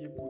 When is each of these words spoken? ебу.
ебу. 0.00 0.27